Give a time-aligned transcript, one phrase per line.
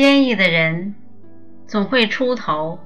[0.00, 0.94] 坚毅的人
[1.66, 2.78] 总会出头。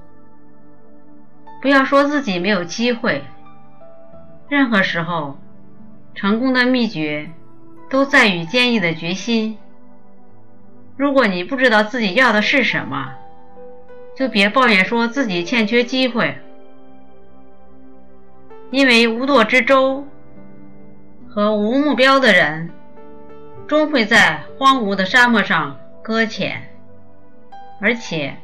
[1.61, 3.23] 不要说自己没有机会，
[4.49, 5.37] 任何时候，
[6.13, 7.31] 成功的秘诀
[7.89, 9.57] 都在于坚毅的决心。
[10.97, 13.13] 如果你不知道自己要的是什么，
[14.17, 16.37] 就别抱怨说自己欠缺机会，
[18.71, 20.05] 因为无舵之舟
[21.29, 22.71] 和无目标的人，
[23.67, 26.71] 终会在荒芜的沙漠上搁浅。
[27.79, 28.37] 而且，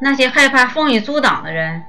[0.00, 1.84] 那些害怕风雨阻挡的人，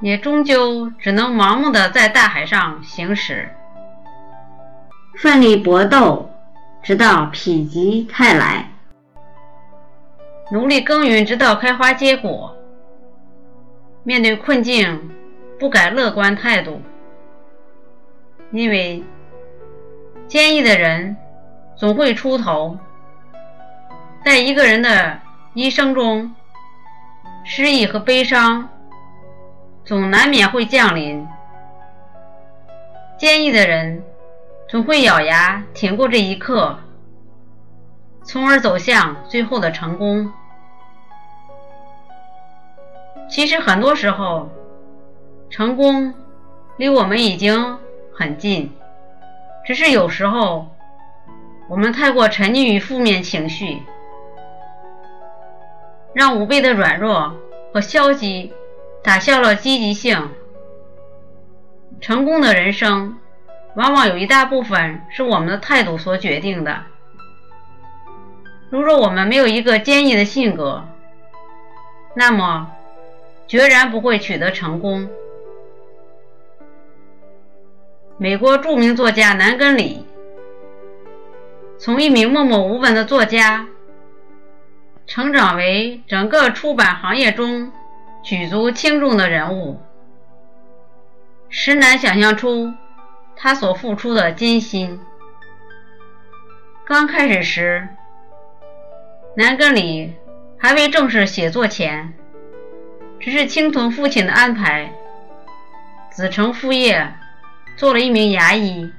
[0.00, 3.48] 也终究只能盲目的在大海上行驶，
[5.16, 6.30] 奋力搏斗，
[6.82, 8.66] 直到否极泰来；
[10.50, 12.56] 努力耕耘，直到开花结果。
[14.02, 15.10] 面对困境，
[15.58, 16.80] 不改乐观态度，
[18.52, 19.02] 因为
[20.28, 21.16] 坚毅的人
[21.76, 22.78] 总会出头。
[24.26, 25.20] 在一个人的
[25.54, 26.34] 一生中，
[27.44, 28.68] 失意和悲伤
[29.84, 31.24] 总难免会降临。
[33.16, 34.02] 坚毅的人
[34.68, 36.80] 总会咬牙挺过这一刻，
[38.24, 40.32] 从而走向最后的成功。
[43.30, 44.50] 其实很多时候，
[45.50, 46.12] 成功
[46.78, 47.78] 离我们已经
[48.12, 48.72] 很近，
[49.64, 50.66] 只是有时候
[51.68, 53.80] 我们太过沉溺于负面情绪。
[56.16, 57.36] 让无谓的软弱
[57.74, 58.50] 和消极
[59.04, 60.30] 打消了积极性。
[62.00, 63.18] 成功的人生，
[63.74, 66.84] 往往有一大部分是我们的态度所决定的。
[68.70, 70.86] 如若我们没有一个坚毅的性格，
[72.14, 72.72] 那么
[73.46, 75.10] 决然不会取得成功。
[78.16, 80.06] 美国著名作家南根里，
[81.78, 83.66] 从一名默默无闻的作家。
[85.06, 87.72] 成长为整个出版行业中
[88.24, 89.80] 举足轻重的人物，
[91.48, 92.74] 实难想象出
[93.36, 95.00] 他所付出的艰辛。
[96.84, 97.88] 刚开始时，
[99.36, 100.12] 南根里
[100.58, 102.12] 还未正式写作前，
[103.20, 104.92] 只是听从父亲的安排，
[106.10, 107.14] 子承父业，
[107.76, 108.92] 做了一名牙医。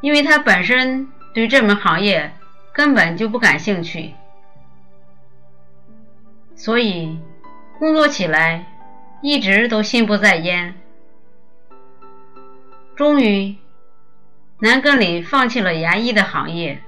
[0.00, 2.32] 因为他本身对这门行业
[2.78, 4.14] 根本就不感兴趣。
[6.54, 7.18] 所以，
[7.80, 8.66] 工作起来
[9.20, 10.76] 一直都心不在焉。
[12.94, 13.56] 终于，
[14.60, 16.80] 南根里放弃了牙医的行业，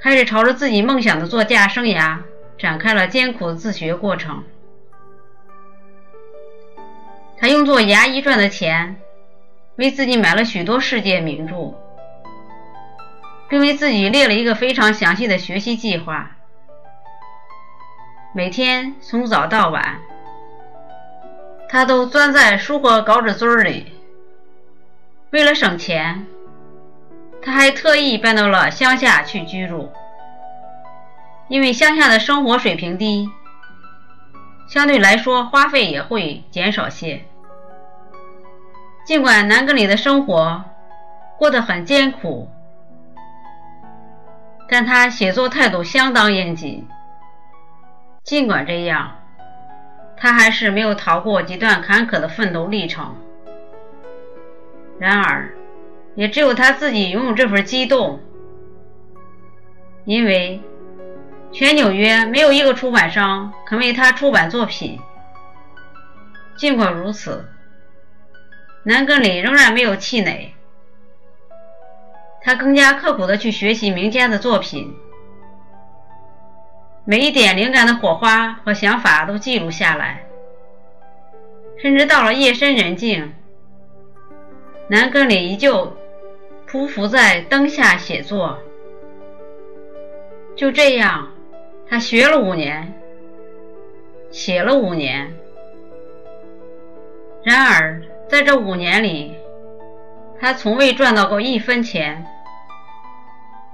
[0.00, 2.20] 开始朝着自己梦想的作家生涯
[2.56, 4.42] 展开了艰苦的自学过程。
[7.36, 8.96] 他用做牙医赚的钱，
[9.76, 11.74] 为自己买了许多世界名著，
[13.54, 16.32] 并为自己列了一个非常详细的学习计划。
[18.32, 20.00] 每天从早到晚，
[21.68, 23.92] 他都钻在书和稿纸堆里。
[25.30, 26.26] 为了省钱，
[27.40, 29.92] 他还特意搬到了乡下去居住。
[31.46, 33.30] 因为乡下的生活水平低，
[34.66, 37.24] 相对来说花费也会减少些。
[39.06, 40.64] 尽管南格里的生活
[41.38, 42.50] 过得很艰苦，
[44.68, 46.86] 但他写作态度相当严谨。
[48.22, 49.20] 尽管这样，
[50.16, 53.16] 他还是没有逃过几段坎坷的奋斗历程。
[54.98, 55.54] 然而，
[56.14, 58.20] 也只有他自己拥有这份激动，
[60.04, 60.62] 因为
[61.52, 64.98] 全纽约没有一个出版商肯为他出版作品。
[66.56, 67.48] 尽管如此，
[68.84, 70.53] 南格里仍然没有气馁，
[72.44, 74.94] 他更加刻苦地去学习名家的作品。
[77.06, 80.26] 每一点灵感的火花和想法都记录下来，
[81.78, 83.32] 甚至到了夜深人静，
[84.88, 85.96] 南根里依旧
[86.68, 88.58] 匍匐在灯下写作。
[90.54, 91.30] 就这样，
[91.88, 92.92] 他学了五年，
[94.30, 95.34] 写了五年。
[97.42, 99.34] 然而，在这五年里，
[100.40, 102.26] 他从未赚到过一分钱。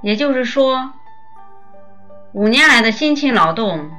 [0.03, 0.93] 也就是说。
[2.33, 3.91] 五年来的辛勤劳动，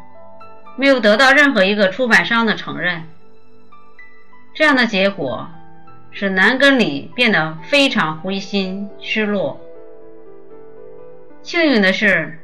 [0.77, 3.03] 没有得到任何一个出版商的承认。
[4.53, 5.49] 这样的结果
[6.11, 9.59] 使南根里变得非常灰心失落。
[11.43, 12.39] 幸运的是，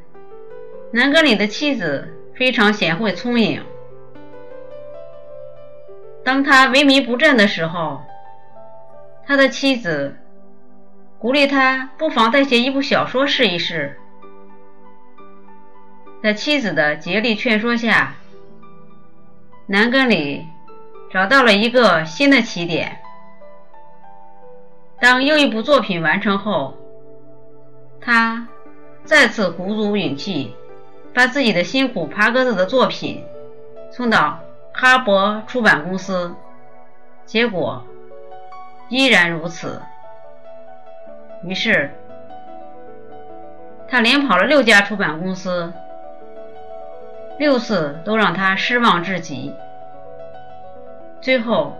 [0.91, 3.63] 南根里的妻子非常贤惠聪颖。
[6.25, 8.01] 当他萎靡不振的时候，
[9.25, 10.17] 他的妻子
[11.19, 13.99] 鼓励他不妨再写一部小说试一试。
[16.21, 18.15] 在妻子的竭力劝说下，
[19.65, 20.45] 南根里
[21.11, 22.99] 找到了一个新的起点。
[24.99, 26.75] 当又一部作品完成后，
[27.99, 28.47] 他
[29.03, 30.55] 再次鼓足勇气，
[31.13, 33.23] 把自己的辛苦爬格子的作品
[33.91, 34.39] 送到
[34.73, 36.35] 哈勃出版公司，
[37.25, 37.83] 结果
[38.89, 39.81] 依然如此。
[41.43, 41.91] 于是，
[43.87, 45.71] 他连跑了六家出版公司，
[47.37, 49.55] 六次都让他失望至极。
[51.21, 51.77] 最后，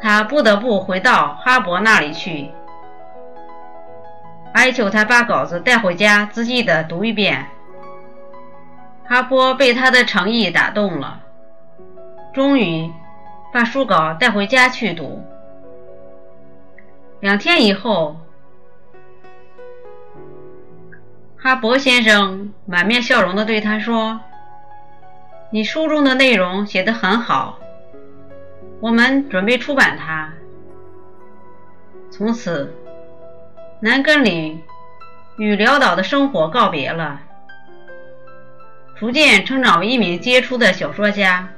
[0.00, 2.50] 他不得不回到哈勃那里去，
[4.52, 7.46] 哀求他把稿子带回家仔细的读一遍。
[9.08, 11.20] 哈勃被他的诚意打动了，
[12.32, 12.92] 终于
[13.52, 15.24] 把书稿带回家去读。
[17.20, 18.16] 两天以后，
[21.38, 24.20] 哈勃先生满面笑容地对他说
[25.50, 27.58] ：“你书中的内容写得很好，
[28.80, 30.34] 我们准备出版它。”
[32.12, 32.72] 从此，
[33.80, 34.60] 南根里
[35.38, 37.20] 与潦倒的生活告别了，
[38.94, 41.48] 逐渐成长为一名杰出的小说家。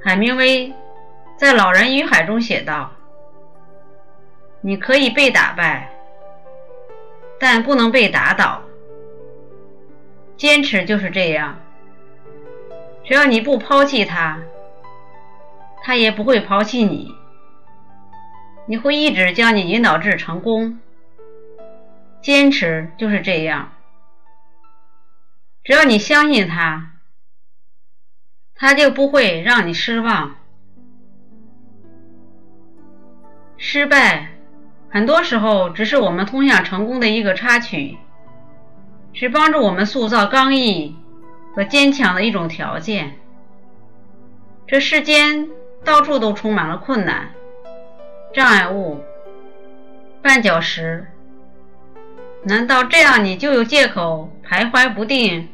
[0.00, 0.72] 海明威
[1.36, 2.92] 在《老人与海》中写道。
[4.62, 5.90] 你可以被打败，
[7.38, 8.62] 但不能被打倒。
[10.36, 11.60] 坚持就是这样，
[13.04, 14.40] 只要你不抛弃他，
[15.82, 17.12] 他也不会抛弃你。
[18.66, 20.78] 你会一直将你引导至成功。
[22.20, 23.72] 坚持就是这样，
[25.64, 26.92] 只要你相信他，
[28.54, 30.36] 他就不会让你失望。
[33.56, 34.31] 失败。
[34.92, 37.96] 很多时候，只是我们通向成功的一个插曲，
[39.14, 40.94] 是帮助我们塑造刚毅
[41.56, 43.14] 和坚强的一种条件。
[44.66, 45.48] 这世间
[45.82, 47.30] 到处都充满了困难、
[48.34, 49.00] 障碍物、
[50.22, 51.06] 绊脚石，
[52.42, 55.48] 难道这样你就有借口徘徊不定、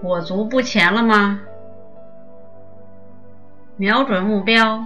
[0.00, 1.40] 裹足不前了吗？
[3.76, 4.84] 瞄准目标，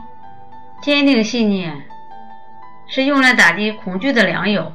[0.83, 1.83] 坚定信念。
[2.89, 4.73] 是用来打击恐惧的良友，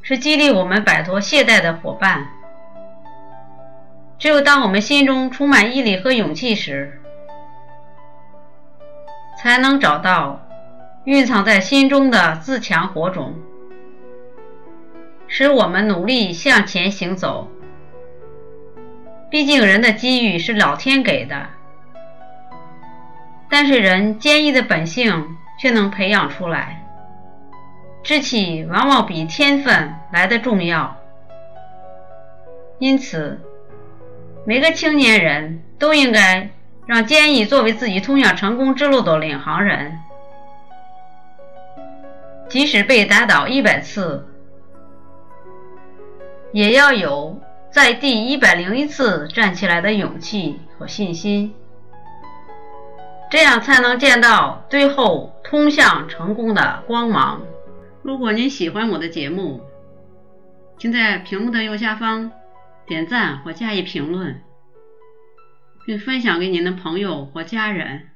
[0.00, 2.28] 是激励我们摆脱懈怠的伙伴。
[4.18, 7.00] 只有当我们心中充满毅力和勇气时，
[9.40, 10.40] 才能找到
[11.04, 13.34] 蕴藏在心中的自强火种，
[15.26, 17.48] 使我们努力向前行走。
[19.30, 21.48] 毕竟，人的机遇是老天给的，
[23.50, 25.36] 但是人坚毅的本性。
[25.58, 26.84] 却能培养出来，
[28.02, 30.96] 志气往往比天分来的重要。
[32.78, 33.40] 因此，
[34.46, 36.50] 每个青年人都应该
[36.86, 39.98] 让坚毅作为自己通向成功之路的领航人，
[42.48, 44.26] 即使被打倒一百次，
[46.52, 47.40] 也要有
[47.70, 51.52] 在第一百零一次站起来的勇气和信心。
[53.30, 57.42] 这样才能见到最后通向成功的光芒。
[58.02, 59.60] 如果您喜欢我的节目，
[60.78, 62.32] 请在屏幕的右下方
[62.86, 64.40] 点赞或加以评论，
[65.84, 68.08] 并分享给您的朋友或家人。